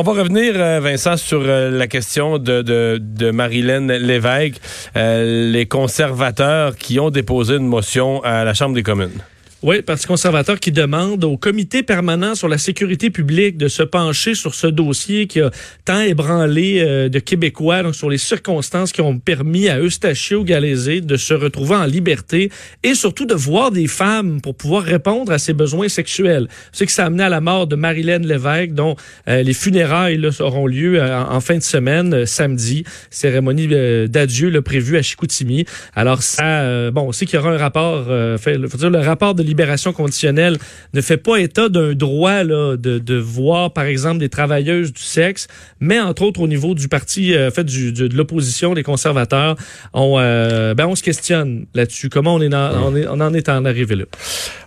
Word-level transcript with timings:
On 0.00 0.02
va 0.02 0.12
revenir, 0.12 0.52
euh, 0.54 0.78
Vincent, 0.78 1.16
sur 1.16 1.40
euh, 1.42 1.70
la 1.70 1.88
question 1.88 2.38
de, 2.38 2.62
de, 2.62 3.00
de 3.02 3.32
Marilyn 3.32 3.88
Lévesque, 3.88 4.60
euh, 4.96 5.50
les 5.50 5.66
conservateurs 5.66 6.76
qui 6.76 7.00
ont 7.00 7.10
déposé 7.10 7.56
une 7.56 7.66
motion 7.66 8.22
à 8.22 8.44
la 8.44 8.54
Chambre 8.54 8.76
des 8.76 8.84
communes. 8.84 9.20
Oui, 9.60 9.82
Parti 9.82 10.06
conservateur 10.06 10.60
qui 10.60 10.70
demande 10.70 11.24
au 11.24 11.36
comité 11.36 11.82
permanent 11.82 12.36
sur 12.36 12.46
la 12.46 12.58
sécurité 12.58 13.10
publique 13.10 13.56
de 13.56 13.66
se 13.66 13.82
pencher 13.82 14.36
sur 14.36 14.54
ce 14.54 14.68
dossier 14.68 15.26
qui 15.26 15.40
a 15.40 15.50
tant 15.84 16.00
ébranlé 16.00 16.78
euh, 16.78 17.08
de 17.08 17.18
Québécois, 17.18 17.82
donc 17.82 17.96
sur 17.96 18.08
les 18.08 18.18
circonstances 18.18 18.92
qui 18.92 19.00
ont 19.00 19.18
permis 19.18 19.68
à 19.68 19.80
Eustachio 19.80 20.44
Galézé 20.44 21.00
de 21.00 21.16
se 21.16 21.34
retrouver 21.34 21.74
en 21.74 21.86
liberté 21.86 22.52
et 22.84 22.94
surtout 22.94 23.26
de 23.26 23.34
voir 23.34 23.72
des 23.72 23.88
femmes 23.88 24.40
pour 24.40 24.54
pouvoir 24.54 24.84
répondre 24.84 25.32
à 25.32 25.38
ses 25.38 25.54
besoins 25.54 25.88
sexuels. 25.88 26.46
C'est 26.70 26.86
que 26.86 26.92
ça 26.92 27.02
a 27.02 27.06
amené 27.06 27.24
à 27.24 27.28
la 27.28 27.40
mort 27.40 27.66
de 27.66 27.74
Marilyn 27.74 28.20
Lévesque, 28.20 28.74
dont 28.74 28.94
euh, 29.26 29.42
les 29.42 29.54
funérailles 29.54 30.18
là, 30.18 30.28
auront 30.38 30.68
lieu 30.68 31.02
euh, 31.02 31.20
en, 31.20 31.40
fin 31.40 31.56
de 31.56 31.64
semaine, 31.64 32.26
samedi, 32.26 32.84
cérémonie 33.10 33.66
d'adieu 34.06 34.62
prévue 34.62 34.98
à 34.98 35.02
Chicoutimi. 35.02 35.64
Alors 35.96 36.22
ça, 36.22 36.92
bon, 36.92 37.08
on 37.08 37.12
sait 37.12 37.26
qu'il 37.26 37.40
y 37.40 37.42
aura 37.42 37.50
un 37.50 37.58
rapport, 37.58 38.06
fait, 38.38 38.56
faut 38.68 38.78
dire 38.78 38.90
le 38.90 39.00
rapport 39.00 39.34
de 39.34 39.47
libération 39.48 39.92
conditionnelle 39.92 40.56
ne 40.94 41.00
fait 41.00 41.16
pas 41.16 41.36
état 41.36 41.68
d'un 41.68 41.94
droit 41.94 42.44
là, 42.44 42.76
de, 42.76 42.98
de, 42.98 43.14
voir, 43.16 43.72
par 43.72 43.84
exemple, 43.84 44.18
des 44.18 44.28
travailleuses 44.28 44.92
du 44.92 45.02
sexe, 45.02 45.48
mais 45.80 46.00
entre 46.00 46.22
autres 46.22 46.40
au 46.40 46.48
niveau 46.48 46.74
du 46.74 46.88
parti, 46.88 47.34
euh, 47.34 47.50
fait 47.50 47.64
du, 47.64 47.92
de 47.92 48.16
l'opposition, 48.16 48.74
les 48.74 48.82
conservateurs, 48.82 49.56
on, 49.92 50.16
euh, 50.18 50.74
ben, 50.74 50.86
on 50.86 50.94
se 50.94 51.02
questionne 51.02 51.66
là-dessus. 51.74 52.08
Comment 52.08 52.34
on, 52.34 52.40
est 52.40 52.54
on, 52.54 52.94
est, 52.94 53.06
en 53.06 53.34
est 53.34 53.48
en 53.48 53.64
arrivé 53.64 53.96
là? 53.96 54.04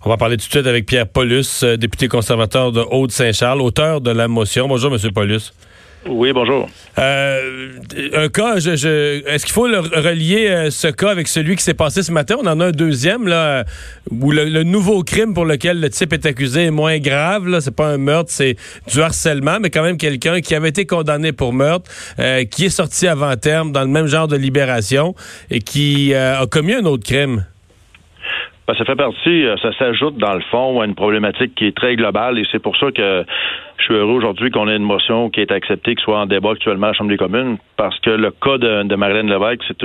On 0.03 0.09
va 0.09 0.17
parler 0.17 0.37
tout 0.37 0.47
de 0.47 0.51
suite 0.51 0.67
avec 0.67 0.85
Pierre 0.85 1.07
Paulus, 1.07 1.63
euh, 1.63 1.77
député 1.77 2.07
conservateur 2.07 2.71
de 2.71 2.81
Haute-Saint-Charles, 2.81 3.61
auteur 3.61 4.01
de 4.01 4.11
la 4.11 4.27
motion. 4.27 4.67
Bonjour, 4.67 4.91
Monsieur 4.91 5.11
Paulus. 5.11 5.53
Oui, 6.07 6.33
bonjour. 6.33 6.67
Euh, 6.97 7.73
un 8.15 8.27
cas, 8.29 8.57
je, 8.57 8.75
je, 8.75 9.23
est-ce 9.27 9.45
qu'il 9.45 9.53
faut 9.53 9.67
le 9.67 9.77
relier 9.77 10.47
euh, 10.49 10.69
ce 10.71 10.87
cas 10.87 11.11
avec 11.11 11.27
celui 11.27 11.55
qui 11.55 11.61
s'est 11.61 11.75
passé 11.75 12.01
ce 12.01 12.11
matin? 12.11 12.35
On 12.41 12.47
en 12.47 12.59
a 12.59 12.65
un 12.65 12.71
deuxième, 12.71 13.27
là, 13.27 13.65
où 14.09 14.31
le, 14.31 14.63
nouveau 14.63 15.03
crime 15.03 15.35
pour 15.35 15.45
lequel 15.45 15.79
le 15.79 15.89
type 15.91 16.11
est 16.13 16.25
accusé 16.25 16.65
est 16.65 16.71
moins 16.71 16.97
grave. 16.97 17.47
Là, 17.47 17.61
c'est 17.61 17.75
pas 17.75 17.87
un 17.87 17.99
meurtre, 17.99 18.31
c'est 18.31 18.55
du 18.91 18.99
harcèlement, 18.99 19.59
mais 19.61 19.69
quand 19.69 19.83
même 19.83 19.97
quelqu'un 19.97 20.41
qui 20.41 20.55
avait 20.55 20.69
été 20.69 20.87
condamné 20.87 21.33
pour 21.33 21.53
meurtre, 21.53 21.91
euh, 22.19 22.45
qui 22.45 22.65
est 22.65 22.69
sorti 22.69 23.07
avant 23.07 23.35
terme 23.35 23.71
dans 23.71 23.81
le 23.81 23.87
même 23.87 24.07
genre 24.07 24.27
de 24.27 24.37
libération 24.37 25.13
et 25.51 25.59
qui 25.59 26.15
euh, 26.15 26.41
a 26.41 26.47
commis 26.47 26.73
un 26.73 26.85
autre 26.85 27.03
crime. 27.03 27.45
Ben, 28.67 28.73
ça 28.75 28.85
fait 28.85 28.95
partie, 28.95 29.45
ça 29.61 29.71
s'ajoute 29.77 30.17
dans 30.17 30.33
le 30.33 30.41
fond 30.49 30.81
à 30.81 30.85
une 30.85 30.95
problématique 30.95 31.53
qui 31.55 31.67
est 31.67 31.75
très 31.75 31.95
globale 31.95 32.39
et 32.39 32.43
c'est 32.51 32.61
pour 32.61 32.75
ça 32.77 32.91
que 32.91 33.23
je 33.81 33.85
suis 33.85 33.93
heureux 33.95 34.13
aujourd'hui 34.13 34.51
qu'on 34.51 34.69
ait 34.69 34.75
une 34.75 34.83
motion 34.83 35.29
qui 35.29 35.41
est 35.41 35.51
acceptée, 35.51 35.95
qui 35.95 36.03
soit 36.03 36.19
en 36.19 36.25
débat 36.27 36.51
actuellement 36.51 36.87
à 36.87 36.89
la 36.89 36.93
Chambre 36.93 37.09
des 37.09 37.17
communes, 37.17 37.57
parce 37.77 37.99
que 37.99 38.11
le 38.11 38.31
cas 38.31 38.57
de, 38.57 38.83
de 38.83 38.95
Marlène 38.95 39.29
Lévesque, 39.29 39.63
c'est 39.67 39.83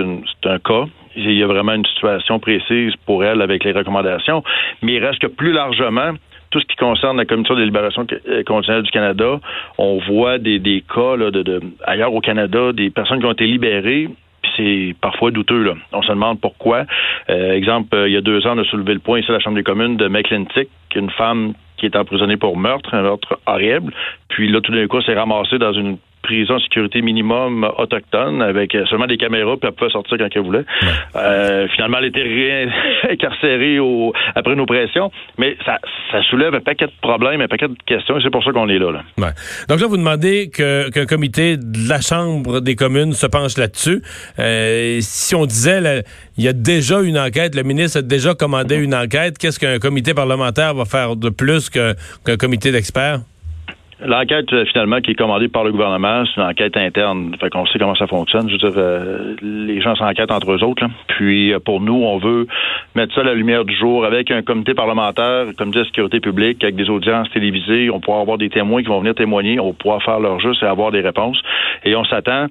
un 0.49 0.59
cas. 0.59 0.85
Il 1.17 1.33
y 1.33 1.43
a 1.43 1.47
vraiment 1.47 1.73
une 1.73 1.87
situation 1.87 2.39
précise 2.39 2.93
pour 3.07 3.25
elle 3.25 3.41
avec 3.41 3.65
les 3.65 3.73
recommandations. 3.73 4.45
Mais 4.83 4.95
il 4.95 5.05
reste 5.05 5.21
que 5.21 5.29
plus 5.29 5.53
largement, 5.53 6.13
tout 6.51 6.61
ce 6.61 6.67
qui 6.67 6.77
concerne 6.77 7.17
la 7.17 7.25
Commission 7.25 7.55
de 7.55 7.63
libération 7.63 8.07
euh, 8.29 8.43
conditionnelle 8.45 8.83
du 8.83 8.91
Canada, 8.91 9.41
on 9.79 9.99
voit 9.99 10.39
des, 10.39 10.61
cas 10.95 11.17
là, 11.17 11.31
de, 11.31 11.61
ailleurs 11.85 12.13
au 12.13 12.21
Canada, 12.21 12.73
des 12.73 12.91
personnes 12.91 13.21
qui 13.21 13.27
ont 13.27 13.33
été 13.33 13.47
libérées 13.47 14.09
c'est 14.57 14.95
parfois 15.03 15.33
douteux. 15.33 15.71
On 15.93 16.03
se 16.03 16.09
demande 16.09 16.41
pourquoi. 16.41 16.87
Euh, 17.29 17.53
exemple, 17.53 17.95
euh, 17.95 18.09
il 18.09 18.15
y 18.15 18.17
a 18.17 18.23
deux 18.23 18.47
ans, 18.47 18.55
on 18.57 18.59
a 18.61 18.65
soulevé 18.65 18.95
le 18.95 19.01
point 19.01 19.19
ici 19.19 19.31
à 19.31 19.35
la 19.35 19.41
Chambre 19.41 19.57
des 19.57 19.65
communes 19.65 19.97
de 19.97 20.09
McClintic, 20.09 20.69
une 20.95 21.11
femme 21.11 21.53
qui 21.77 21.87
est 21.87 21.97
emprisonnée 21.97 22.37
pour 22.37 22.57
meurtre, 22.57 22.95
un 22.95 23.03
meurtre 23.03 23.39
horrible. 23.47 23.93
Puis 24.29 24.51
là, 24.51 24.61
tout 24.61 24.73
d'un 24.73 24.87
coup, 24.87 25.01
s'est 25.03 25.15
ramassé 25.15 25.59
dans 25.59 25.73
une 25.73 25.99
prison 26.27 26.59
sécurité 26.59 27.03
minimum 27.03 27.65
autochtone 27.79 28.43
avec 28.43 28.75
euh, 28.75 28.85
seulement 28.87 29.07
des 29.07 29.17
caméras, 29.17 29.57
puis 29.57 29.69
elle 29.69 29.75
pouvait 29.75 29.91
sortir 29.91 30.19
quand 30.19 30.29
elle 30.35 30.43
voulait. 30.43 30.65
Euh, 31.15 31.69
finalement, 31.69 31.99
elle 31.99 32.07
était 32.07 32.69
incarcérée 33.11 33.79
au, 33.79 34.13
après 34.35 34.57
nos 34.57 34.67
pressions, 34.67 35.11
mais 35.39 35.57
ça, 35.65 35.79
ça, 36.11 36.23
soulève 36.29 36.55
un 36.55 36.61
paquet 36.61 36.87
de 36.87 36.93
problèmes, 37.01 37.41
un 37.41 37.49
paquet 37.49 37.69
de 37.69 37.77
questions, 37.87 38.19
et 38.19 38.23
c'est 38.23 38.31
pour 38.31 38.43
ça 38.43 38.51
qu'on 38.51 38.69
est 38.69 38.79
là. 38.79 38.91
là. 38.91 39.03
Ouais. 39.19 39.33
Donc 39.69 39.81
là, 39.81 39.87
vous 39.87 39.97
demandez 39.97 40.51
qu'un 40.51 41.07
comité 41.07 41.57
de 41.57 41.89
la 41.89 42.01
Chambre 42.01 42.61
des 42.61 42.75
communes 42.75 43.13
se 43.13 43.27
penche 43.27 43.57
là-dessus. 43.57 44.03
Euh, 44.39 44.99
si 45.01 45.35
on 45.35 45.47
disait, 45.47 46.03
il 46.37 46.45
y 46.45 46.49
a 46.49 46.53
déjà 46.53 47.01
une 47.03 47.19
enquête, 47.19 47.55
le 47.55 47.63
ministre 47.63 48.01
a 48.01 48.03
déjà 48.03 48.35
commandé 48.35 48.77
une 48.77 48.95
enquête, 48.95 49.39
qu'est-ce 49.39 49.61
qu'un 49.61 49.79
comité 49.79 50.13
parlementaire 50.13 50.75
va 50.75 50.85
faire 50.85 51.15
de 51.15 51.31
plus 51.31 51.71
qu'un 51.71 52.37
comité 52.37 52.73
d'experts? 52.73 53.21
L'enquête, 54.05 54.53
euh, 54.53 54.67
finalement, 54.67 55.01
qui 55.01 55.13
est 55.13 55.15
commandée 55.15 55.49
par 55.49 55.65
le 55.65 55.73
gouvernement, 55.73 56.25
c'est 56.27 56.39
une 56.39 56.47
enquête 56.47 56.77
interne. 56.77 57.35
Fait 57.41 57.49
qu'on 57.49 57.65
sait 57.65 57.79
comment 57.79 57.95
ça 57.95 58.07
fonctionne. 58.07 58.47
Je 58.47 58.53
veux 58.53 58.71
dire, 58.71 58.73
euh, 58.77 59.35
les 59.41 59.81
gens 59.81 59.97
s'enquêtent 59.97 60.31
entre 60.31 60.53
eux 60.53 60.63
autres. 60.63 60.85
Puis, 61.07 61.55
euh, 61.55 61.61
pour 61.61 61.81
nous, 61.81 62.05
on 62.05 62.19
veut 62.19 62.47
mettre 62.95 63.15
ça 63.15 63.23
à 63.23 63.25
la 63.25 63.33
lumière 63.33 63.65
du 63.65 63.75
jour 63.75 64.05
avec 64.05 64.31
un 64.31 64.43
comité 64.43 64.75
parlementaire, 64.75 65.47
comme 65.47 65.73
comité 65.73 65.79
de 65.79 65.85
sécurité 65.85 66.21
publique, 66.21 66.63
avec 66.63 66.77
des 66.77 66.91
audiences 66.91 67.31
télévisées. 67.31 67.89
On 67.89 68.01
pourra 68.01 68.21
avoir 68.21 68.37
des 68.37 68.51
témoins 68.51 68.83
qui 68.83 68.89
vont 68.89 68.99
venir 68.99 69.15
témoigner. 69.15 69.59
On 69.59 69.73
pourra 69.73 69.99
faire 70.01 70.21
leur 70.21 70.41
juste 70.41 70.63
et 70.63 70.67
avoir 70.67 70.93
des 70.93 71.01
réponses. 71.01 71.41
Et 71.87 71.97
on 71.97 72.05
s'attend, 72.05 72.49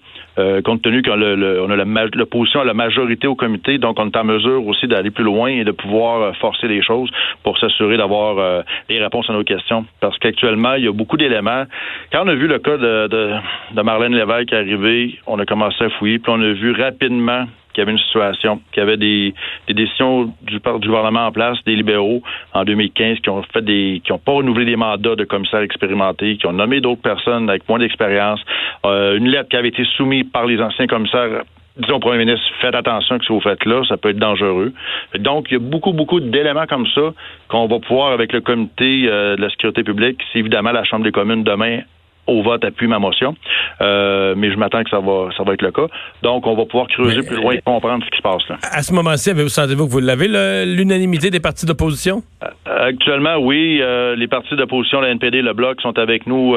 compte 0.63 0.81
tenu 0.81 1.03
qu'on 1.03 1.11
a, 1.11 1.35
le, 1.35 1.61
on 1.61 1.69
a 1.69 1.75
la, 1.75 2.25
position 2.25 2.61
à 2.61 2.65
la 2.65 2.73
majorité 2.73 3.27
au 3.27 3.35
comité, 3.35 3.77
donc 3.77 3.99
on 3.99 4.07
est 4.07 4.17
en 4.17 4.23
mesure 4.23 4.65
aussi 4.67 4.87
d'aller 4.87 5.11
plus 5.11 5.23
loin 5.23 5.49
et 5.49 5.63
de 5.63 5.71
pouvoir 5.71 6.35
forcer 6.37 6.67
les 6.67 6.81
choses 6.81 7.09
pour 7.43 7.57
s'assurer 7.57 7.97
d'avoir 7.97 8.63
des 8.89 8.99
réponses 8.99 9.29
à 9.29 9.33
nos 9.33 9.43
questions. 9.43 9.85
Parce 10.01 10.17
qu'actuellement, 10.17 10.73
il 10.75 10.85
y 10.85 10.87
a 10.87 10.91
beaucoup 10.91 11.17
d'éléments 11.17 11.34
quand 12.11 12.23
on 12.23 12.27
a 12.27 12.35
vu 12.35 12.47
le 12.47 12.59
cas 12.59 12.77
de, 12.77 13.81
Marlène 13.83 14.15
Lévesque 14.15 14.53
arriver, 14.53 15.19
on 15.27 15.39
a 15.39 15.45
commencé 15.45 15.83
à 15.83 15.89
fouiller, 15.89 16.19
puis 16.19 16.31
on 16.33 16.41
a 16.41 16.53
vu 16.53 16.71
rapidement 16.71 17.45
qu'il 17.73 17.81
y 17.81 17.83
avait 17.83 17.91
une 17.91 17.99
situation, 17.99 18.61
qu'il 18.71 18.81
y 18.81 18.83
avait 18.83 18.97
des, 18.97 19.33
décisions 19.67 20.33
du, 20.43 20.59
du, 20.59 20.87
gouvernement 20.87 21.27
en 21.27 21.31
place, 21.31 21.57
des 21.65 21.75
libéraux 21.75 22.21
en 22.53 22.63
2015 22.63 23.19
qui 23.19 23.29
ont 23.29 23.43
fait 23.53 23.61
des, 23.61 24.01
qui 24.03 24.13
n'ont 24.13 24.17
pas 24.17 24.31
renouvelé 24.31 24.65
des 24.65 24.77
mandats 24.77 25.15
de 25.15 25.25
commissaires 25.25 25.59
expérimentés, 25.59 26.37
qui 26.37 26.47
ont 26.47 26.53
nommé 26.53 26.79
d'autres 26.79 27.01
personnes 27.01 27.49
avec 27.49 27.67
moins 27.67 27.79
d'expérience. 27.79 28.39
Euh, 28.85 29.17
une 29.17 29.27
lettre 29.27 29.49
qui 29.49 29.57
avait 29.57 29.67
été 29.67 29.83
soumise 29.97 30.25
par 30.31 30.45
les 30.45 30.61
anciens 30.61 30.87
commissaires 30.87 31.43
disons 31.77 31.95
au 31.95 31.99
premier 31.99 32.19
ministre, 32.19 32.45
faites 32.61 32.75
attention 32.75 33.17
que 33.17 33.23
ce 33.23 33.29
que 33.29 33.33
vous 33.33 33.41
faites 33.41 33.65
là, 33.65 33.81
ça 33.87 33.97
peut 33.97 34.09
être 34.09 34.19
dangereux. 34.19 34.73
Donc, 35.17 35.47
il 35.49 35.53
y 35.53 35.57
a 35.57 35.59
beaucoup, 35.59 35.93
beaucoup 35.93 36.19
d'éléments 36.19 36.67
comme 36.67 36.87
ça 36.87 37.13
qu'on 37.47 37.67
va 37.67 37.79
pouvoir, 37.79 38.11
avec 38.11 38.33
le 38.33 38.41
comité 38.41 39.07
euh, 39.07 39.35
de 39.35 39.41
la 39.41 39.49
sécurité 39.49 39.83
publique, 39.83 40.21
c'est 40.31 40.39
évidemment 40.39 40.71
la 40.71 40.83
Chambre 40.83 41.03
des 41.03 41.11
communes 41.11 41.43
demain 41.43 41.81
au 42.27 42.41
vote 42.41 42.63
appuie 42.63 42.87
ma 42.87 42.99
motion. 42.99 43.35
Euh, 43.81 44.33
mais 44.37 44.51
je 44.51 44.57
m'attends 44.57 44.83
que 44.83 44.89
ça 44.89 44.99
va, 44.99 45.29
ça 45.37 45.43
va 45.43 45.53
être 45.53 45.61
le 45.61 45.71
cas. 45.71 45.87
Donc, 46.23 46.47
on 46.47 46.55
va 46.55 46.65
pouvoir 46.65 46.87
creuser 46.87 47.21
plus 47.21 47.35
loin 47.35 47.53
et 47.53 47.61
comprendre 47.61 48.03
ce 48.03 48.09
qui 48.09 48.17
se 48.17 48.21
passe 48.21 48.47
là. 48.49 48.57
À 48.71 48.81
ce 48.81 48.93
moment-ci, 48.93 49.29
avez-vous 49.29 49.49
sentez-vous 49.49 49.85
que 49.85 49.91
vous 49.91 49.99
l'avez, 49.99 50.27
l'unanimité 50.65 51.29
des 51.29 51.39
partis 51.39 51.65
d'opposition? 51.65 52.23
Euh, 52.43 52.87
actuellement, 52.87 53.37
oui. 53.37 53.79
Euh, 53.81 54.15
les 54.15 54.27
partis 54.27 54.55
d'opposition, 54.55 55.01
la 55.01 55.09
NPD, 55.09 55.41
le 55.41 55.53
Bloc, 55.53 55.81
sont 55.81 55.97
avec 55.99 56.27
nous. 56.27 56.55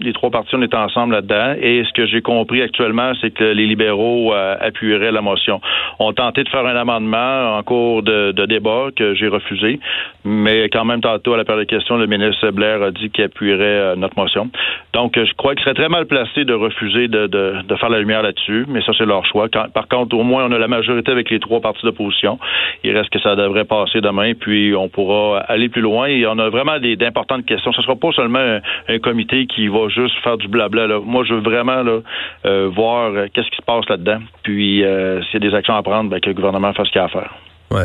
Les 0.00 0.12
trois 0.12 0.30
partis, 0.30 0.54
on 0.54 0.62
est 0.62 0.74
ensemble 0.74 1.14
là-dedans. 1.14 1.54
Et 1.60 1.84
ce 1.84 1.92
que 1.92 2.06
j'ai 2.06 2.22
compris 2.22 2.62
actuellement, 2.62 3.12
c'est 3.20 3.30
que 3.30 3.44
les 3.44 3.66
libéraux 3.66 4.32
appuieraient 4.32 5.12
la 5.12 5.22
motion. 5.22 5.60
On 5.98 6.12
tenté 6.12 6.44
de 6.44 6.48
faire 6.48 6.66
un 6.66 6.76
amendement 6.76 7.56
en 7.56 7.62
cours 7.62 8.02
de, 8.02 8.32
de 8.32 8.46
débat 8.46 8.88
que 8.94 9.14
j'ai 9.14 9.28
refusé. 9.28 9.80
Mais 10.24 10.68
quand 10.70 10.84
même, 10.84 11.00
tantôt, 11.00 11.34
à 11.34 11.36
la 11.36 11.44
période 11.44 11.66
de 11.66 11.70
questions, 11.70 11.96
le 11.96 12.06
ministre 12.06 12.50
Blair 12.50 12.82
a 12.82 12.90
dit 12.90 13.10
qu'il 13.10 13.24
appuierait 13.24 13.96
notre 13.96 14.18
motion. 14.18 14.50
Donc, 14.92 15.18
je 15.18 15.32
crois 15.34 15.54
qu'il 15.54 15.64
serait 15.64 15.74
très 15.74 15.88
mal 15.88 16.06
placé 16.06 16.44
de 16.44 16.54
refuser 16.54 17.08
de, 17.08 17.26
de, 17.26 17.76
faire 17.76 17.88
la 17.88 18.00
lumière 18.00 18.22
là-dessus, 18.22 18.64
mais 18.68 18.82
ça, 18.82 18.92
c'est 18.96 19.06
leur 19.06 19.24
choix. 19.26 19.48
par 19.48 19.88
contre, 19.88 20.16
au 20.16 20.22
moins, 20.22 20.46
on 20.46 20.52
a 20.52 20.58
la 20.58 20.68
majorité 20.68 21.12
avec 21.12 21.30
les 21.30 21.38
trois 21.38 21.60
partis 21.60 21.84
d'opposition. 21.84 22.38
Il 22.84 22.96
reste 22.96 23.10
que 23.10 23.20
ça 23.20 23.36
devrait 23.36 23.64
passer 23.64 24.00
demain, 24.00 24.32
puis 24.34 24.74
on 24.74 24.88
pourra 24.88 25.40
aller 25.40 25.68
plus 25.68 25.82
loin. 25.82 26.06
Et 26.06 26.26
on 26.26 26.38
a 26.38 26.48
vraiment 26.48 26.78
d'importantes 26.78 27.44
questions. 27.46 27.72
Ce 27.72 27.80
ne 27.80 27.84
sera 27.84 27.96
pas 27.96 28.12
seulement 28.12 28.58
un, 28.88 28.98
comité 28.98 29.46
qui 29.46 29.68
va 29.68 29.87
juste 29.88 30.14
faire 30.22 30.36
du 30.36 30.48
blabla. 30.48 30.86
Là. 30.86 31.00
Moi, 31.04 31.24
je 31.24 31.34
veux 31.34 31.40
vraiment 31.40 31.82
là, 31.82 32.00
euh, 32.46 32.70
voir 32.74 33.12
euh, 33.12 33.26
qu'est-ce 33.32 33.50
qui 33.50 33.56
se 33.56 33.62
passe 33.62 33.88
là-dedans. 33.88 34.20
Puis, 34.42 34.84
euh, 34.84 35.22
s'il 35.24 35.42
y 35.42 35.46
a 35.46 35.50
des 35.50 35.56
actions 35.56 35.74
à 35.74 35.82
prendre, 35.82 36.10
ben, 36.10 36.20
que 36.20 36.28
le 36.28 36.34
gouvernement 36.34 36.72
fasse 36.72 36.86
ce 36.88 36.92
qu'il 36.92 37.00
a 37.00 37.04
à 37.04 37.08
faire. 37.08 37.34
Ouais. 37.70 37.84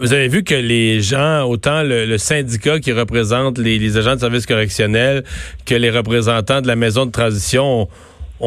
Vous 0.00 0.14
avez 0.14 0.28
vu 0.28 0.42
que 0.42 0.54
les 0.54 1.02
gens, 1.02 1.42
autant 1.42 1.82
le, 1.82 2.16
syndicat 2.16 2.78
qui 2.78 2.92
représente 2.92 3.58
les, 3.58 3.98
agents 3.98 4.14
de 4.14 4.20
services 4.20 4.46
correctionnels 4.46 5.22
que 5.66 5.74
les 5.74 5.90
représentants 5.90 6.62
de 6.62 6.66
la 6.66 6.76
maison 6.76 7.04
de 7.04 7.10
transition 7.10 7.82
ont 7.82 7.88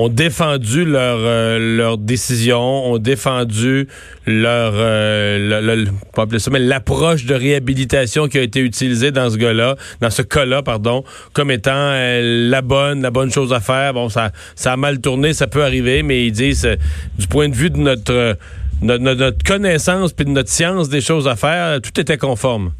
défendu 0.10 0.84
leur 0.86 1.18
euh, 1.20 1.78
leur 1.78 1.98
décision, 1.98 2.60
ont 2.92 2.98
défendu 2.98 3.88
leur, 4.28 4.74
euh, 4.76 5.62
le- 5.62 5.76
le- 5.86 5.92
pas 6.14 6.26
ça, 6.38 6.52
mais 6.52 6.60
l'approche 6.60 7.26
de 7.26 7.34
réhabilitation 7.34 8.28
qui 8.28 8.38
a 8.38 8.42
été 8.42 8.60
utilisée 8.60 9.12
dans 9.12 9.30
ce 9.30 9.38
gars-là, 9.38 9.76
dans 10.02 10.10
ce 10.10 10.22
cas-là, 10.22 10.62
pardon, 10.64 11.04
comme 11.34 11.50
étant 11.50 11.72
euh, 11.74 12.50
la 12.50 12.62
bonne, 12.62 13.02
la 13.02 13.12
bonne 13.12 13.32
chose 13.32 13.54
à 13.54 13.60
faire. 13.62 13.94
Bon, 13.94 14.10
ça, 14.10 14.32
ça 14.56 14.74
a 14.74 14.78
mal 14.78 15.00
tourné, 15.00 15.34
ça 15.34 15.48
peut 15.48 15.64
arriver, 15.64 16.04
mais 16.04 16.26
ils 16.28 16.32
disent, 16.32 16.66
euh, 16.66 16.76
du 17.18 17.28
point 17.28 17.48
de 17.50 17.56
vue 17.56 17.70
de 17.70 17.78
notre, 17.78 18.12
euh, 18.14 18.34
notre, 18.82 19.04
notre- 19.04 19.20
notre 19.22 19.44
connaissance 19.44 20.12
puis 20.12 20.26
de 20.26 20.32
notre 20.32 20.50
science 20.50 20.90
des 20.90 21.02
choses 21.02 21.28
à 21.28 21.36
faire, 21.36 21.80
tout 21.82 21.98
était 22.00 22.18
conforme. 22.18 22.72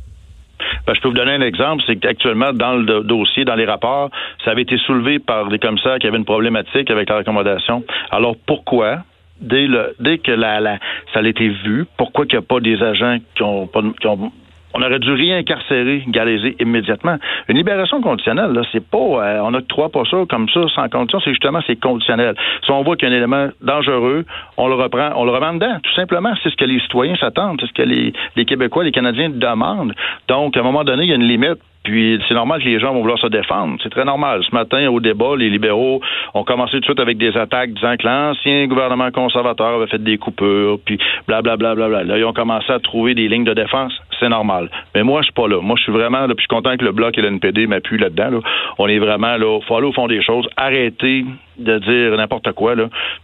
Ben, 0.88 0.94
je 0.94 1.02
peux 1.02 1.08
vous 1.10 1.14
donner 1.14 1.34
un 1.34 1.42
exemple, 1.42 1.84
c'est 1.88 1.96
qu'actuellement, 1.98 2.54
dans 2.54 2.76
le 2.76 2.86
do- 2.86 3.04
dossier, 3.04 3.46
dans 3.46 3.56
les 3.56 3.66
rapports, 3.66 4.10
ça 4.44 4.52
avait 4.52 4.62
été 4.64 4.78
soulevé 4.78 5.20
par 5.20 5.48
des 5.50 5.60
commissaires 5.60 5.98
qui 6.00 6.08
avaient 6.08 6.18
une 6.18 6.26
problématique 6.26 6.90
avec 6.92 7.10
la 7.10 7.18
recommandation. 7.18 7.84
Alors 8.12 8.36
pourquoi, 8.46 9.00
dès, 9.42 9.68
le, 9.68 9.96
dès 10.00 10.18
que 10.20 10.32
la, 10.32 10.60
la- 10.60 10.80
ça 11.14 11.20
a 11.20 11.24
été 11.24 11.50
vu, 11.50 11.86
pourquoi 11.98 12.26
qu'il 12.26 12.38
n'y 12.38 12.44
a 12.46 12.48
pas 12.48 12.60
des 12.60 12.82
agents 12.82 13.18
qui 13.36 13.44
ont 13.44 13.68
pas 13.68 13.82
qui 14.00 14.08
ont 14.08 14.32
on 14.76 14.82
aurait 14.82 15.00
dû 15.00 15.12
réincarcérer 15.12 16.04
Galézé 16.08 16.56
immédiatement. 16.60 17.16
Une 17.48 17.58
libération 17.58 18.02
conditionnelle, 18.02 18.52
là, 18.52 18.62
c'est 18.72 18.86
pas, 18.86 18.98
euh, 18.98 19.40
on 19.42 19.52
n'octroie 19.52 19.90
pas 19.90 20.04
ça 20.10 20.18
comme 20.30 20.50
ça 20.50 20.62
sans 20.76 20.90
condition, 20.90 21.20
c'est 21.24 21.32
justement, 21.32 21.62
c'est 21.66 21.80
conditionnel. 21.80 22.36
Si 22.64 22.72
on 22.72 22.84
voit 22.84 22.98
qu'il 22.98 23.08
y 23.08 23.12
a 23.12 23.16
un 23.16 23.18
élément 23.18 23.48
dangereux, 23.62 24.26
on 24.58 24.68
le 24.68 24.76
reprend, 24.76 25.12
on 25.16 25.24
le 25.24 25.32
remet 25.32 25.54
dedans, 25.54 25.78
tout 25.82 25.94
simplement. 25.94 26.34
C'est 26.44 26.50
ce 26.50 26.58
que 26.58 26.66
les 26.66 26.80
citoyens 26.82 27.16
s'attendent, 27.16 27.58
c'est 27.62 27.68
ce 27.68 27.74
que 27.74 27.84
les, 27.84 28.14
les 28.36 28.46
Québécois, 28.46 28.84
les 28.84 28.92
Canadiens 28.92 29.30
demandent. 29.30 29.94
Donc, 30.28 30.58
à 30.58 30.60
un 30.60 30.64
moment 30.64 30.84
donné, 30.84 31.04
il 31.04 31.10
y 31.10 31.14
a 31.14 31.16
une 31.16 31.24
limite. 31.24 31.60
Puis 31.86 32.20
c'est 32.28 32.34
normal 32.34 32.62
que 32.62 32.68
les 32.68 32.80
gens 32.80 32.94
vont 32.94 33.02
vouloir 33.02 33.20
se 33.20 33.28
défendre. 33.28 33.78
C'est 33.84 33.92
très 33.92 34.06
normal. 34.06 34.42
Ce 34.44 34.54
matin, 34.54 34.90
au 34.90 35.00
débat, 35.00 35.36
les 35.38 35.52
libéraux 35.52 36.02
ont 36.34 36.44
commencé 36.44 36.72
tout 36.72 36.80
de 36.80 36.86
suite 36.86 37.00
avec 37.00 37.18
des 37.18 37.38
attaques 37.38 37.72
disant 37.74 37.96
que 37.96 38.08
l'ancien 38.08 38.66
gouvernement 38.66 39.12
conservateur 39.12 39.76
avait 39.76 39.86
fait 39.86 40.04
des 40.04 40.18
coupures, 40.18 40.80
puis 40.84 40.98
blablabla. 41.28 41.76
Bla, 41.76 41.88
bla, 41.88 42.04
bla. 42.04 42.04
Là, 42.04 42.18
ils 42.18 42.26
ont 42.26 42.34
commencé 42.34 42.72
à 42.74 42.80
trouver 42.80 43.14
des 43.14 43.28
lignes 43.28 43.44
de 43.44 43.54
défense. 43.54 43.94
C'est 44.20 44.30
normal. 44.30 44.70
Mais 44.94 45.04
moi, 45.04 45.22
je 45.22 45.26
suis 45.26 45.34
pas 45.34 45.48
là. 45.48 45.62
Moi, 45.62 45.76
je 45.78 45.84
suis 45.84 45.92
vraiment 45.92 46.22
là, 46.22 46.28
puis 46.28 46.38
je 46.38 46.42
suis 46.44 46.48
content 46.48 46.78
que 46.78 46.86
le 46.86 46.92
Bloc 46.92 47.18
et 47.18 47.22
l'NPD 47.22 47.68
m'appuient 47.68 47.98
là-dedans. 47.98 48.30
Là. 48.32 48.40
On 48.78 48.88
est 48.88 49.00
vraiment 49.00 49.38
là. 49.38 49.60
faut 49.68 49.76
aller 49.76 49.88
au 49.88 49.94
fond 49.94 50.08
des 50.08 50.22
choses. 50.22 50.48
Arrêter 50.58 51.26
de 51.58 51.80
dire 51.80 52.18
n'importe 52.18 52.52
quoi. 52.54 52.76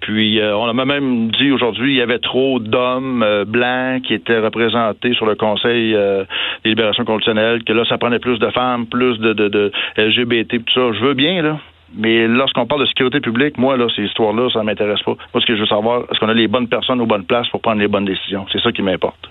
Puis 0.02 0.40
euh, 0.40 0.56
on 0.56 0.68
a 0.68 0.86
même 0.86 1.32
dit 1.32 1.52
aujourd'hui 1.52 1.94
il 1.94 1.98
y 1.98 2.02
avait 2.02 2.20
trop 2.20 2.60
d'hommes 2.60 3.24
euh, 3.24 3.46
blancs 3.46 4.04
qui 4.04 4.14
étaient 4.14 4.40
représentés 4.40 5.14
sur 5.14 5.26
le 5.26 5.36
Conseil 5.36 5.94
euh, 5.96 6.24
des 6.64 6.70
libérations 6.70 7.06
conditionnelles, 7.06 7.64
que 7.64 7.74
là, 7.74 7.84
ça 7.86 7.98
prenait 7.98 8.20
plus 8.20 8.40
de 8.40 8.50
femmes, 8.50 8.86
plus 8.88 9.18
de, 9.20 9.72
LGBT, 9.98 10.64
tout 10.66 10.74
ça. 10.74 10.92
Je 10.94 11.04
veux 11.04 11.14
bien, 11.14 11.42
là. 11.42 11.60
Mais 11.94 12.26
lorsqu'on 12.28 12.66
parle 12.66 12.82
de 12.82 12.86
sécurité 12.86 13.20
publique, 13.20 13.58
moi, 13.58 13.76
là, 13.76 13.88
ces 13.94 14.04
histoires-là, 14.04 14.50
ça 14.54 14.64
m'intéresse 14.64 15.02
pas. 15.02 15.16
Moi, 15.34 15.44
que 15.46 15.56
je 15.56 15.60
veux 15.60 15.68
savoir, 15.68 16.04
est-ce 16.10 16.20
qu'on 16.20 16.30
a 16.30 16.34
les 16.34 16.48
bonnes 16.48 16.70
personnes 16.70 17.02
aux 17.02 17.06
bonnes 17.06 17.26
places 17.26 17.50
pour 17.50 17.62
prendre 17.62 17.82
les 17.82 17.90
bonnes 17.90 18.06
décisions? 18.06 18.46
C'est 18.52 18.62
ça 18.62 18.72
qui 18.72 18.82
m'importe. 18.82 19.30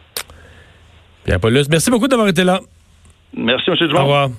Pierre 1.24 1.40
Paulus, 1.40 1.64
merci 1.70 1.90
beaucoup 1.90 2.08
d'avoir 2.08 2.28
été 2.28 2.44
là. 2.44 2.60
Merci, 3.36 3.70
M. 3.70 3.76
Au 3.80 3.86
Dumont. 3.86 4.00
revoir. 4.00 4.30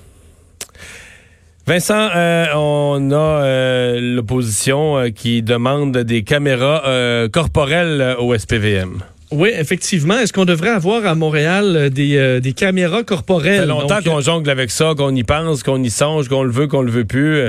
Vincent, 1.66 2.08
euh, 2.16 2.46
on 2.56 3.10
a 3.12 3.14
euh, 3.16 4.00
l'opposition 4.16 4.98
euh, 4.98 5.08
qui 5.10 5.42
demande 5.42 5.96
des 5.98 6.24
caméras 6.24 6.82
euh, 6.86 7.28
corporelles 7.28 8.16
au 8.18 8.36
SPVM. 8.36 8.98
Oui, 9.30 9.50
effectivement. 9.56 10.18
Est-ce 10.18 10.32
qu'on 10.32 10.44
devrait 10.44 10.70
avoir 10.70 11.06
à 11.06 11.14
Montréal 11.14 11.88
des, 11.90 12.16
euh, 12.16 12.40
des 12.40 12.52
caméras 12.52 12.98
Ça 12.98 13.04
corporelles? 13.04 13.60
fait 13.60 13.66
longtemps 13.66 14.00
Donc, 14.00 14.04
qu'on 14.04 14.20
jongle 14.20 14.50
avec 14.50 14.70
ça, 14.72 14.94
qu'on 14.96 15.14
y 15.14 15.22
pense, 15.22 15.62
qu'on 15.62 15.82
y 15.82 15.88
songe, 15.88 16.28
qu'on 16.28 16.42
le 16.42 16.50
veut, 16.50 16.66
qu'on 16.66 16.82
le 16.82 16.90
veut 16.90 17.04
plus. 17.04 17.46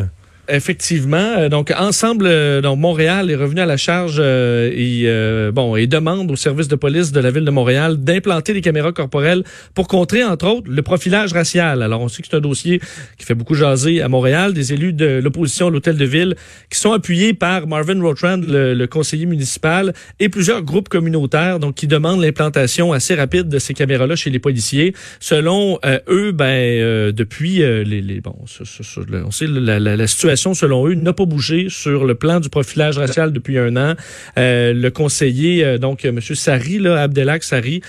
Effectivement. 0.49 1.35
Euh, 1.37 1.47
Donc, 1.47 1.71
ensemble, 1.77 2.25
euh, 2.27 2.59
donc 2.59 2.77
Montréal 2.77 3.31
est 3.31 3.35
revenu 3.35 3.61
à 3.61 3.65
la 3.65 3.77
charge 3.77 4.17
euh, 4.19 4.69
et 4.73 5.03
euh, 5.05 5.53
bon 5.53 5.77
et 5.77 5.87
demande 5.87 6.29
au 6.31 6.35
service 6.35 6.67
de 6.67 6.75
police 6.75 7.13
de 7.13 7.21
la 7.21 7.31
ville 7.31 7.45
de 7.45 7.51
Montréal 7.51 7.95
d'implanter 7.95 8.51
des 8.53 8.59
caméras 8.59 8.91
corporelles 8.91 9.43
pour 9.73 9.87
contrer 9.87 10.21
entre 10.21 10.47
autres 10.47 10.69
le 10.69 10.81
profilage 10.81 11.31
racial. 11.31 11.81
Alors, 11.81 12.01
on 12.01 12.09
sait 12.09 12.21
que 12.21 12.27
c'est 12.29 12.35
un 12.35 12.41
dossier 12.41 12.81
qui 13.17 13.25
fait 13.25 13.35
beaucoup 13.35 13.53
jaser 13.53 14.01
à 14.01 14.09
Montréal. 14.09 14.51
Des 14.53 14.73
élus 14.73 14.91
de 14.91 15.21
l'opposition 15.23 15.67
à 15.67 15.69
l'hôtel 15.69 15.95
de 15.95 16.03
ville 16.03 16.35
qui 16.69 16.77
sont 16.77 16.91
appuyés 16.91 17.33
par 17.33 17.65
Marvin 17.65 18.01
Rotrand, 18.01 18.41
le, 18.45 18.73
le 18.73 18.87
conseiller 18.87 19.25
municipal, 19.25 19.93
et 20.19 20.27
plusieurs 20.27 20.61
groupes 20.61 20.89
communautaires 20.89 21.59
donc 21.59 21.75
qui 21.75 21.87
demandent 21.87 22.21
l'implantation 22.21 22.91
assez 22.91 23.15
rapide 23.15 23.47
de 23.47 23.59
ces 23.59 23.73
caméras-là 23.73 24.17
chez 24.17 24.29
les 24.29 24.39
policiers. 24.39 24.93
Selon 25.21 25.79
euh, 25.85 25.99
eux, 26.09 26.33
ben 26.33 26.45
euh, 26.45 27.11
depuis 27.13 27.59
les, 27.59 28.01
les 28.01 28.19
bon, 28.19 28.35
on 28.41 29.31
sait 29.31 29.47
la, 29.47 29.79
la, 29.79 29.95
la 29.95 30.07
situation 30.07 30.32
selon 30.35 30.87
eux 30.87 30.95
n'a 30.95 31.13
pas 31.13 31.25
bougé 31.25 31.67
sur 31.69 32.05
le 32.05 32.15
plan 32.15 32.39
du 32.39 32.49
profilage 32.49 32.97
racial 32.97 33.31
depuis 33.31 33.57
un 33.57 33.75
an. 33.77 33.93
Euh, 34.37 34.73
le 34.73 34.91
conseiller 34.91 35.63
euh, 35.63 35.77
donc 35.77 36.05
euh, 36.05 36.11
Monsieur 36.11 36.35
Sari 36.35 36.79
là, 36.79 37.01
Abdelak 37.01 37.43
Sari 37.43 37.81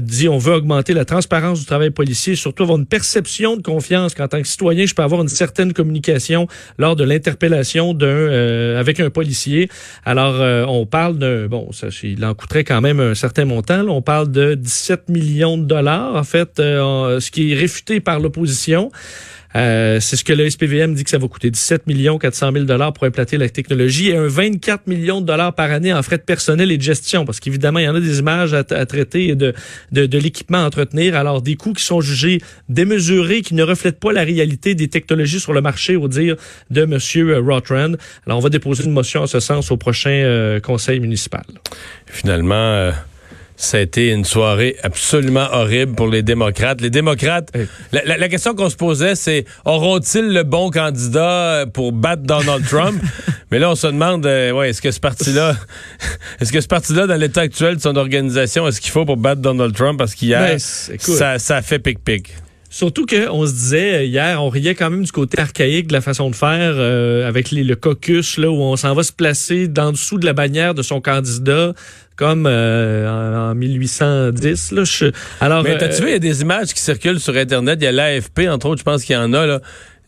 dit 0.00 0.28
on 0.28 0.38
veut 0.38 0.54
augmenter 0.54 0.94
la 0.94 1.04
transparence 1.04 1.60
du 1.60 1.66
travail 1.66 1.90
policier, 1.90 2.34
surtout 2.34 2.64
avoir 2.64 2.78
une 2.78 2.86
perception 2.86 3.56
de 3.56 3.62
confiance 3.62 4.14
qu'en 4.14 4.28
tant 4.28 4.40
que 4.40 4.48
citoyen 4.48 4.86
je 4.86 4.94
peux 4.94 5.02
avoir 5.02 5.22
une 5.22 5.28
certaine 5.28 5.72
communication 5.72 6.46
lors 6.78 6.96
de 6.96 7.04
l'interpellation 7.04 7.94
d'un 7.94 8.06
euh, 8.06 8.80
avec 8.80 9.00
un 9.00 9.10
policier. 9.10 9.68
Alors 10.04 10.68
on 10.68 10.86
parle 10.86 11.18
d'un 11.18 11.46
bon 11.46 11.72
ça 11.72 11.88
il 12.02 12.24
en 12.24 12.34
coûterait 12.34 12.64
quand 12.64 12.80
même 12.80 13.00
un 13.00 13.14
certain 13.14 13.44
montant. 13.44 13.82
là. 13.82 13.90
On 13.92 14.02
parle 14.02 14.30
de 14.30 14.54
17 14.54 15.08
millions 15.08 15.58
de 15.58 15.64
dollars 15.64 16.14
en 16.14 16.24
fait, 16.24 16.52
ce 16.56 17.30
qui 17.30 17.52
est 17.52 17.56
réfuté 17.56 18.00
par 18.00 18.20
l'opposition. 18.20 18.90
Euh, 19.56 19.98
c'est 20.00 20.16
ce 20.16 20.24
que 20.24 20.32
le 20.32 20.48
SPVM 20.48 20.94
dit 20.94 21.04
que 21.04 21.10
ça 21.10 21.18
va 21.18 21.26
coûter 21.26 21.50
17 21.50 21.86
millions 21.86 22.18
400 22.18 22.52
000 22.52 22.64
dollars 22.66 22.92
pour 22.92 23.04
implanter 23.04 23.38
la 23.38 23.48
technologie 23.48 24.10
et 24.10 24.16
un 24.16 24.26
24 24.26 24.86
millions 24.86 25.22
de 25.22 25.26
dollars 25.26 25.54
par 25.54 25.70
année 25.70 25.92
en 25.92 26.02
frais 26.02 26.18
de 26.18 26.22
personnel 26.22 26.70
et 26.70 26.76
de 26.76 26.82
gestion 26.82 27.24
parce 27.24 27.40
qu'évidemment 27.40 27.78
il 27.78 27.86
y 27.86 27.88
en 27.88 27.94
a 27.94 28.00
des 28.00 28.18
images 28.18 28.52
à, 28.52 28.62
traiter 28.62 29.28
et 29.28 29.34
de, 29.34 29.54
de, 29.90 30.04
de 30.04 30.18
l'équipement 30.18 30.58
à 30.58 30.66
entretenir 30.66 31.16
alors 31.16 31.40
des 31.40 31.56
coûts 31.56 31.72
qui 31.72 31.82
sont 31.82 32.02
jugés 32.02 32.42
démesurés 32.68 33.40
qui 33.40 33.54
ne 33.54 33.62
reflètent 33.62 34.00
pas 34.00 34.12
la 34.12 34.22
réalité 34.22 34.74
des 34.74 34.88
technologies 34.88 35.40
sur 35.40 35.54
le 35.54 35.62
marché 35.62 35.96
au 35.96 36.08
dire 36.08 36.36
de 36.70 36.84
monsieur 36.84 37.38
Rotrand. 37.38 37.94
Alors 38.26 38.38
on 38.38 38.42
va 38.42 38.50
déposer 38.50 38.84
une 38.84 38.92
motion 38.92 39.22
en 39.22 39.26
ce 39.26 39.40
sens 39.40 39.70
au 39.70 39.76
prochain 39.78 40.10
euh, 40.10 40.60
conseil 40.60 41.00
municipal. 41.00 41.44
Finalement, 42.06 42.54
euh, 42.54 42.92
ça 43.60 43.78
a 43.78 43.80
été 43.80 44.10
une 44.12 44.24
soirée 44.24 44.76
absolument 44.84 45.48
horrible 45.52 45.96
pour 45.96 46.06
les 46.06 46.22
démocrates. 46.22 46.80
Les 46.80 46.90
démocrates, 46.90 47.50
la, 47.90 48.04
la- 48.04 48.16
la 48.16 48.28
question 48.28 48.54
qu'on 48.54 48.70
se 48.70 48.76
posait, 48.76 49.16
c'est 49.16 49.44
auront-ils 49.64 50.32
le 50.32 50.44
bon 50.44 50.70
candidat 50.70 51.66
pour 51.74 51.90
battre 51.90 52.22
Donald 52.22 52.64
Trump? 52.64 53.02
Mais 53.50 53.58
là, 53.58 53.70
on 53.70 53.74
se 53.74 53.88
demande, 53.88 54.24
euh, 54.26 54.52
ouais, 54.52 54.70
est-ce 54.70 54.80
que 54.80 54.92
ce 54.92 55.00
parti-là, 55.00 55.56
est-ce 56.40 56.52
que 56.52 56.60
ce 56.60 56.68
parti-là, 56.68 57.08
dans 57.08 57.16
l'état 57.16 57.40
actuel 57.40 57.76
de 57.76 57.80
son 57.80 57.96
organisation, 57.96 58.68
est-ce 58.68 58.80
qu'il 58.80 58.92
faut 58.92 59.04
pour 59.04 59.16
battre 59.16 59.40
Donald 59.42 59.74
Trump? 59.74 59.98
Parce 59.98 60.14
qu'hier, 60.14 60.38
Ben, 60.40 60.58
ça, 60.58 61.38
ça 61.40 61.56
a 61.56 61.62
fait 61.62 61.80
pic-pic. 61.80 62.32
Surtout 62.70 63.06
qu'on 63.06 63.46
se 63.46 63.52
disait 63.52 63.94
euh, 63.94 64.04
hier, 64.04 64.40
on 64.44 64.50
riait 64.50 64.74
quand 64.74 64.90
même 64.90 65.02
du 65.02 65.10
côté 65.10 65.40
archaïque 65.40 65.86
de 65.88 65.94
la 65.94 66.02
façon 66.02 66.28
de 66.30 66.36
faire 66.36 66.74
euh, 66.76 67.26
avec 67.26 67.50
les, 67.50 67.64
le 67.64 67.74
caucus 67.74 68.36
là 68.36 68.50
où 68.50 68.60
on 68.60 68.76
s'en 68.76 68.94
va 68.94 69.02
se 69.02 69.12
placer 69.12 69.68
dans 69.68 69.90
dessous 69.90 70.18
de 70.18 70.26
la 70.26 70.34
bannière 70.34 70.74
de 70.74 70.82
son 70.82 71.00
candidat 71.00 71.72
comme 72.18 72.46
euh, 72.46 73.08
en, 73.48 73.52
en 73.52 73.54
1810 73.54 74.72
là. 74.72 74.84
Je- 74.84 75.06
alors 75.40 75.62
Mais 75.62 75.78
t'as-tu 75.78 76.02
euh, 76.02 76.04
vu, 76.04 76.08
il 76.10 76.12
y 76.12 76.16
a 76.16 76.18
des 76.18 76.42
images 76.42 76.74
qui 76.74 76.82
circulent 76.82 77.20
sur 77.20 77.36
Internet. 77.36 77.78
Il 77.80 77.84
y 77.84 77.86
a 77.86 77.92
l'AFP, 77.92 78.48
entre 78.50 78.66
autres, 78.66 78.80
je 78.80 78.84
pense 78.84 79.04
qu'il 79.04 79.14
y 79.14 79.18
en 79.18 79.32
a, 79.32 79.46
là. 79.46 79.60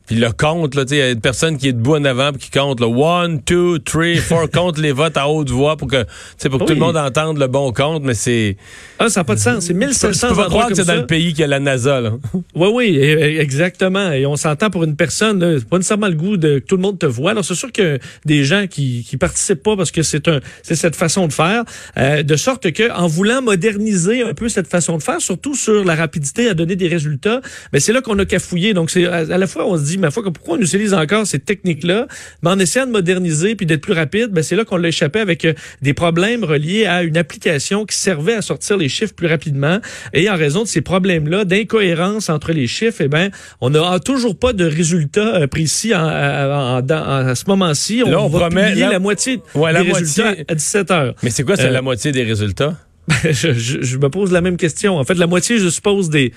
Puis 0.07 0.17
le 0.17 0.33
compte, 0.33 0.75
là, 0.75 0.85
tu 0.85 0.91
sais, 0.91 0.97
il 0.97 0.99
y 0.99 1.03
a 1.03 1.11
une 1.11 1.21
personne 1.21 1.57
qui 1.57 1.69
est 1.69 1.73
debout 1.73 1.95
en 1.95 2.05
avant 2.05 2.33
puis 2.33 2.41
qui 2.43 2.51
compte, 2.51 2.81
là. 2.81 2.89
One, 2.89 3.43
two, 3.43 3.79
three, 3.79 4.17
four, 4.17 4.51
compte 4.53 4.77
les 4.79 4.91
votes 4.93 5.17
à 5.17 5.29
haute 5.29 5.51
voix 5.51 5.77
pour 5.77 5.87
que, 5.89 6.03
tu 6.03 6.09
sais, 6.39 6.49
pour 6.49 6.59
que 6.59 6.65
tout 6.65 6.73
le 6.75 6.81
monde 6.81 6.97
entende 6.97 7.39
le 7.39 7.47
bon 7.47 7.73
compte, 7.73 8.03
mais 8.03 8.15
c'est. 8.15 8.57
ah, 8.99 9.09
ça 9.09 9.21
n'a 9.21 9.25
pas 9.25 9.37
de 9.37 9.41
sens. 9.41 9.65
C'est 9.65 9.73
Tu 9.73 9.79
peux 9.79 9.87
1700 9.87 10.27
pas 10.29 10.33
endroits 10.33 10.47
croire 10.49 10.69
que 10.69 10.75
c'est 10.75 10.85
dans 10.85 10.97
le 10.97 11.07
pays 11.07 11.31
qu'il 11.31 11.41
y 11.41 11.45
a 11.45 11.47
la 11.47 11.61
NASA, 11.61 12.01
là. 12.01 12.13
Oui, 12.55 12.69
oui, 12.73 12.85
et- 12.97 13.13
et- 13.13 13.41
exactement. 13.41 14.11
Et 14.13 14.27
on 14.27 14.35
s'entend 14.37 14.69
pour 14.71 14.83
une 14.85 14.97
personne, 14.97 15.39
là, 15.39 15.59
c'est 15.59 15.69
pas 15.69 15.77
nécessairement 15.77 16.09
le 16.09 16.15
goût 16.15 16.37
de 16.37 16.59
que 16.59 16.65
tout 16.67 16.77
le 16.77 16.83
monde 16.83 16.99
te 16.99 17.07
voit. 17.07 17.31
Alors 17.31 17.45
c'est 17.45 17.55
sûr 17.55 17.71
que 17.71 17.99
des 18.25 18.43
gens 18.45 18.67
qui 18.67 19.05
qui 19.09 19.17
participent 19.17 19.63
pas 19.63 19.77
parce 19.77 19.91
que 19.93 20.03
c'est 20.03 20.27
un 20.27 20.41
c'est 20.63 20.75
cette 20.75 20.97
façon 20.97 21.29
de 21.29 21.33
faire, 21.33 21.63
euh, 21.99 22.23
de 22.25 22.37
sorte 22.37 22.73
que 22.73 22.91
en 22.91 23.07
voulant 23.07 23.43
moderniser 23.43 24.23
un 24.23 24.35
peu 24.35 24.49
cette 24.49 24.67
façon 24.67 24.99
de 24.99 25.03
faire, 25.03 25.21
surtout 25.21 25.55
sur 25.55 25.85
la 25.85 25.95
rapidité 25.95 26.49
à 26.49 26.55
donner 26.55 26.75
des 26.77 26.89
résultats, 26.89 27.41
mais 27.73 27.79
c'est 27.81 27.93
là 27.93 28.01
qu'on 28.01 28.19
a 28.19 28.25
cafouillé. 28.25 28.75
Donc 28.75 28.91
c'est 28.91 29.07
à, 29.07 29.19
à 29.19 29.39
la 29.39 29.47
fois 29.47 29.67
on 29.67 29.77
se 29.77 29.85
dit, 29.85 29.99
mais 30.01 30.11
fois 30.11 30.23
pourquoi 30.33 30.57
on 30.57 30.61
utilise 30.61 30.95
encore 30.95 31.27
ces 31.27 31.39
techniques 31.39 31.85
là, 31.85 32.07
mais 32.43 32.51
en 32.51 32.59
essayant 32.59 32.87
de 32.87 32.91
moderniser 32.93 33.55
puis 33.55 33.67
d'être 33.67 33.81
plus 33.83 33.93
rapide, 33.93 34.29
ben 34.31 34.43
c'est 34.43 34.57
là 34.57 34.65
qu'on 34.65 34.77
l'a 34.77 34.89
échappé 34.89 35.21
avec 35.21 35.45
euh, 35.45 35.53
des 35.83 35.95
problèmes 35.95 36.43
reliés 36.45 36.87
à 36.87 37.03
une 37.03 37.17
application 37.17 37.85
qui 37.87 37.97
servait 37.97 38.35
à 38.35 38.43
sortir 38.43 38.77
les 38.77 38.89
chiffres 38.89 39.15
plus 39.15 39.27
rapidement 39.29 39.79
et 40.13 40.29
en 40.31 40.37
raison 40.37 40.63
de 40.63 40.69
ces 40.69 40.81
problèmes-là 40.81 41.45
d'incohérence 41.45 42.29
entre 42.29 42.53
les 42.53 42.67
chiffres, 42.67 43.03
eh 43.03 43.09
ben, 43.09 43.31
on 43.61 43.71
n'a 43.71 43.99
toujours 44.01 44.37
pas 44.39 44.53
de 44.53 44.65
résultats 44.65 45.37
euh, 45.43 45.47
précis 45.47 45.95
en, 45.95 46.01
en- 46.01 46.77
en- 46.79 46.83
dans- 46.83 47.05
à 47.29 47.35
ce 47.35 47.45
moment-ci. 47.49 47.99
Là, 48.07 48.21
on 48.21 48.29
va 48.29 48.49
promet- 48.49 48.75
la 48.75 48.99
moitié 48.99 49.41
Ouais, 49.55 49.73
des 49.73 49.93
résultats 49.93 50.35
à 50.49 50.55
17 50.55 50.91
heures. 50.91 51.15
Mais 51.23 51.31
c'est 51.31 51.43
quoi, 51.45 51.57
c'est 51.57 51.67
Euh, 51.67 51.71
la 51.71 51.83
moitié 51.83 52.13
des 52.13 52.23
résultats? 52.23 52.77
je, 53.25 53.53
je- 53.53 53.83
je 53.83 53.97
me 53.99 54.09
pose 54.09 54.31
la 54.33 54.41
même 54.41 54.57
question. 54.57 54.97
En 54.99 55.05
fait, 55.05 55.15
la 55.15 55.27
moitié, 55.27 55.59
je 55.59 55.69
suppose, 55.69 56.11
des, 56.11 56.33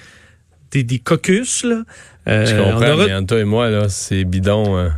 des, 0.74 0.84
des 0.84 1.00
caucus, 1.00 1.64
là. 1.64 1.84
Euh, 2.28 2.46
Je 2.46 2.56
on 2.56 2.72
comprends, 2.74 2.94
aura- 2.96 3.06
mais 3.08 3.14
entre 3.14 3.28
toi 3.28 3.40
et 3.40 3.44
moi, 3.46 3.70
là, 3.70 3.90
c'est 3.90 4.24
bidon. 4.26 4.78
euh. 4.78 4.90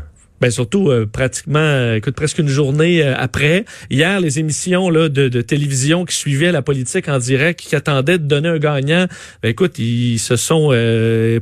Ben 0.41 0.51
surtout 0.51 0.89
euh, 0.89 1.05
pratiquement, 1.05 1.59
euh, 1.59 1.95
écoute, 1.95 2.13
presque 2.13 2.39
une 2.39 2.49
journée 2.49 3.01
euh, 3.01 3.13
après. 3.17 3.63
Hier, 3.89 4.19
les 4.19 4.37
émissions 4.37 4.89
là, 4.89 5.07
de, 5.07 5.29
de, 5.29 5.41
télévision 5.41 6.03
qui 6.03 6.13
suivaient 6.13 6.51
la 6.51 6.61
politique 6.61 7.07
en 7.07 7.19
direct, 7.19 7.61
qui 7.61 7.73
attendaient 7.73 8.17
de 8.17 8.25
donner 8.25 8.49
un 8.49 8.57
gagnant, 8.57 9.07
ben 9.41 9.49
écoute, 9.49 9.79
ils 9.79 10.19
se 10.19 10.35
sont 10.35 10.71
euh, 10.73 11.39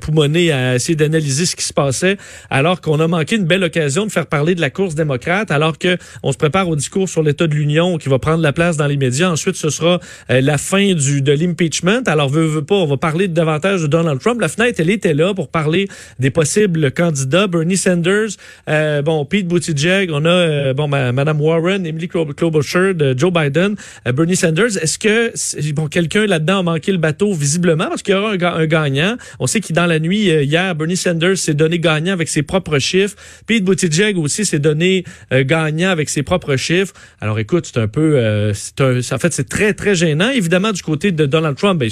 à 0.54 0.76
essayer 0.76 0.96
d'analyser 0.96 1.48
ce 1.48 1.56
qui 1.56 1.64
se 1.64 1.74
passait, 1.74 2.18
alors 2.52 2.82
qu'on 2.82 3.00
a 3.00 3.08
manqué 3.08 3.36
une 3.36 3.46
belle 3.46 3.64
occasion 3.64 4.06
de 4.06 4.12
faire 4.12 4.28
parler 4.28 4.54
de 4.54 4.62
la 4.62 4.70
course 4.70 4.94
démocrate, 4.94 5.50
alors 5.50 5.80
que 5.80 5.98
on 6.22 6.32
se 6.32 6.38
prépare 6.38 6.70
au 6.70 6.76
discours 6.76 7.10
sur 7.10 7.24
l'état 7.24 7.48
de 7.48 7.56
l'Union 7.56 7.98
qui 7.98 8.10
va 8.10 8.20
prendre 8.20 8.44
la 8.44 8.54
place 8.54 8.78
dans 8.78 8.88
les 8.88 8.98
médias. 8.98 9.30
Ensuite, 9.30 9.56
ce 9.56 9.70
sera 9.70 10.00
la 10.30 10.58
fin 10.58 10.94
du 10.94 11.22
de 11.22 11.32
l'impeachment. 11.32 12.04
Alors, 12.06 12.30
veut, 12.30 12.46
veut 12.46 12.64
pas, 12.64 12.76
on 12.76 12.86
va 12.86 12.98
parler 12.98 13.28
davantage 13.28 13.82
de 13.82 13.88
Donald 13.88 14.20
Trump. 14.20 14.40
La 14.40 14.50
fenêtre, 14.50 14.80
elle 14.80 14.90
était 14.90 15.14
là 15.14 15.34
pour 15.34 15.48
parler 15.48 15.88
des 16.20 16.30
possibles 16.30 16.92
candidats. 16.92 17.48
Bernie 17.48 17.78
Sanders. 17.78 18.38
Euh, 18.70 18.83
bon, 19.04 19.26
Pete 19.26 19.48
Buttigieg, 19.48 20.12
on 20.12 20.26
a 20.26 20.30
euh, 20.30 20.74
bon 20.74 20.88
Madame 20.88 21.42
Warren, 21.42 21.86
Emily 21.86 22.08
Klobuchar, 22.08 22.94
Joe 23.18 23.32
Biden, 23.32 23.76
euh, 24.08 24.12
Bernie 24.12 24.36
Sanders. 24.36 24.78
Est-ce 24.82 24.98
que 24.98 25.72
bon 25.74 25.88
quelqu'un 25.88 26.26
là-dedans 26.26 26.60
a 26.60 26.64
manqué 26.64 26.92
le 26.92 26.98
bateau 26.98 27.34
visiblement? 27.34 27.88
Parce 27.88 28.04
qu'il 28.04 28.14
y 28.14 28.18
aura 28.18 28.32
un, 28.32 28.66
gagnant. 28.66 29.18
On 29.40 29.48
sait 29.48 29.60
qu'il 29.60 29.76
dans 29.76 29.86
la 29.86 30.00
nuit 30.00 30.30
hier, 30.30 30.76
Bernie 30.76 30.98
Sanders 30.98 31.38
s'est 31.38 31.54
donné 31.54 31.80
gagnant 31.80 32.14
avec 32.14 32.30
ses 32.30 32.44
propres 32.44 32.80
chiffres. 32.80 33.16
Pete 33.48 33.64
Buttigieg 33.64 34.18
aussi 34.18 34.46
s'est 34.46 34.60
donné 34.60 35.04
gagnant 35.32 35.90
avec 35.90 36.10
ses 36.10 36.24
propres 36.24 36.56
chiffres. 36.56 36.94
Alors 37.20 37.40
écoute, 37.40 37.70
c'est 37.72 37.80
un 37.80 37.88
peu, 37.88 38.52
c'est 38.54 38.82
un, 38.82 39.00
en 39.00 39.18
fait 39.20 39.34
c'est 39.34 39.50
très 39.50 39.74
très 39.74 39.96
gênant. 39.96 40.30
Évidemment 40.30 40.72
du 40.72 40.82
côté 40.82 41.12
de 41.12 41.26
Donald 41.26 41.58
Trump, 41.58 41.80
ben, 41.80 41.90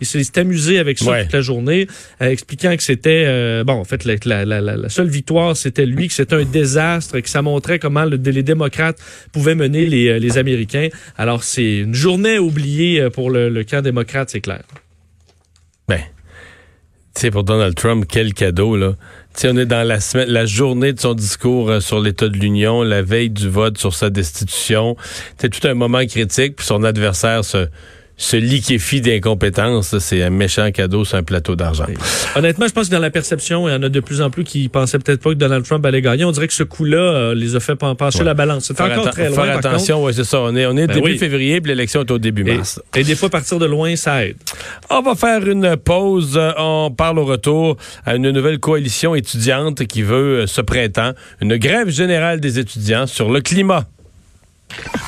il 0.00 0.06
s'est 0.06 0.38
amusé 0.38 0.78
avec 0.78 0.98
ça 0.98 1.22
toute 1.22 1.32
la 1.32 1.40
journée, 1.40 1.86
expliquant 2.20 2.76
que 2.76 2.82
c'était 2.82 3.62
bon 3.64 3.74
en 3.74 3.84
fait 3.84 4.04
la, 4.04 4.44
la, 4.44 4.60
la, 4.60 4.76
la 4.76 4.88
seule 4.88 5.08
victoire 5.08 5.56
c'était 5.56 5.86
lui 5.86 6.08
que 6.08 6.14
c'était 6.14 6.29
un 6.32 6.44
désastre 6.44 7.16
et 7.16 7.22
que 7.22 7.28
ça 7.28 7.42
montrait 7.42 7.78
comment 7.78 8.04
les 8.04 8.42
démocrates 8.42 8.98
pouvaient 9.32 9.54
mener 9.54 9.86
les, 9.86 10.08
euh, 10.08 10.18
les 10.18 10.38
Américains. 10.38 10.88
Alors, 11.16 11.44
c'est 11.44 11.78
une 11.78 11.94
journée 11.94 12.38
oubliée 12.38 13.00
euh, 13.00 13.10
pour 13.10 13.30
le, 13.30 13.48
le 13.48 13.64
camp 13.64 13.82
démocrate, 13.82 14.30
c'est 14.30 14.40
clair. 14.40 14.62
Ben, 15.88 16.00
tu 17.14 17.22
sais, 17.22 17.30
pour 17.30 17.44
Donald 17.44 17.74
Trump, 17.74 18.04
quel 18.08 18.34
cadeau, 18.34 18.76
là. 18.76 18.92
Tu 19.34 19.42
sais, 19.42 19.48
on 19.50 19.56
est 19.56 19.66
dans 19.66 19.86
la 19.86 20.00
semaine, 20.00 20.28
la 20.28 20.46
journée 20.46 20.92
de 20.92 21.00
son 21.00 21.14
discours 21.14 21.70
euh, 21.70 21.80
sur 21.80 22.00
l'état 22.00 22.28
de 22.28 22.36
l'Union, 22.36 22.82
la 22.82 23.02
veille 23.02 23.30
du 23.30 23.48
vote 23.48 23.78
sur 23.78 23.94
sa 23.94 24.10
destitution. 24.10 24.96
C'est 25.38 25.48
tout 25.48 25.66
un 25.66 25.74
moment 25.74 26.04
critique, 26.06 26.56
puis 26.56 26.66
son 26.66 26.84
adversaire 26.84 27.44
se 27.44 27.68
se 28.20 28.36
liquéfie 28.36 29.00
d'incompétence, 29.00 29.98
c'est 29.98 30.22
un 30.22 30.28
méchant 30.28 30.70
cadeau 30.72 31.06
sur 31.06 31.16
un 31.16 31.22
plateau 31.22 31.56
d'argent. 31.56 31.86
Honnêtement, 32.36 32.68
je 32.68 32.72
pense 32.72 32.88
que 32.88 32.92
dans 32.92 33.00
la 33.00 33.10
perception, 33.10 33.66
il 33.66 33.72
y 33.72 33.74
en 33.74 33.82
a 33.82 33.88
de 33.88 34.00
plus 34.00 34.20
en 34.20 34.28
plus 34.28 34.44
qui 34.44 34.68
pensaient 34.68 34.98
peut-être 34.98 35.22
pas 35.22 35.30
que 35.30 35.36
Donald 35.36 35.64
Trump 35.64 35.84
allait 35.86 36.02
gagner. 36.02 36.26
On 36.26 36.30
dirait 36.30 36.46
que 36.46 36.52
ce 36.52 36.62
coup-là 36.62 36.98
euh, 36.98 37.34
les 37.34 37.56
a 37.56 37.60
fait 37.60 37.76
pencher 37.76 38.22
la 38.22 38.34
balance. 38.34 38.66
C'est 38.66 38.78
encore 38.78 39.10
très 39.10 39.30
loin. 39.30 39.46
Faire 39.46 39.56
attention, 39.56 40.04
oui, 40.04 40.12
c'est 40.14 40.24
ça. 40.24 40.42
On 40.42 40.54
est, 40.54 40.66
on 40.66 40.76
est 40.76 40.86
ben 40.86 41.00
début 41.00 41.16
février, 41.16 41.62
puis 41.62 41.70
l'élection 41.70 42.02
est 42.02 42.10
au 42.10 42.18
début 42.18 42.44
mars. 42.44 42.78
Et, 42.94 43.04
des 43.04 43.16
fois, 43.16 43.30
partir 43.30 43.58
de 43.58 43.64
loin, 43.64 43.96
ça 43.96 44.26
aide. 44.26 44.36
On 44.90 45.00
va 45.00 45.14
faire 45.14 45.48
une 45.48 45.78
pause. 45.78 46.38
On 46.58 46.92
parle 46.94 47.20
au 47.20 47.24
retour 47.24 47.78
à 48.04 48.16
une 48.16 48.30
nouvelle 48.30 48.58
coalition 48.58 49.14
étudiante 49.14 49.86
qui 49.86 50.02
veut, 50.02 50.40
euh, 50.40 50.46
ce 50.46 50.60
printemps, 50.60 51.12
une 51.40 51.56
grève 51.56 51.88
générale 51.88 52.38
des 52.38 52.58
étudiants 52.58 53.06
sur 53.06 53.30
le 53.30 53.40
climat. 53.40 53.86